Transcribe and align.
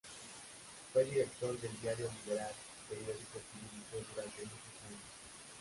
Fue 0.91 1.05
director 1.05 1.55
del 1.61 1.79
"Diario 1.79 2.09
Liberal", 2.23 2.51
periódico 2.89 3.37
que 3.37 3.59
dirigió 3.69 4.13
durante 4.15 4.41
muchos 4.41 4.73
años. 4.87 5.01